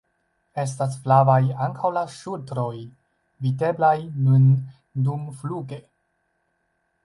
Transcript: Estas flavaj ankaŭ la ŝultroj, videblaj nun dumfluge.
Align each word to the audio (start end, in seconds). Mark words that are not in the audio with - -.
Estas 0.61 0.95
flavaj 1.01 1.37
ankaŭ 1.65 1.91
la 1.97 2.03
ŝultroj, 2.15 2.73
videblaj 3.47 3.95
nun 4.25 4.51
dumfluge. 5.07 5.83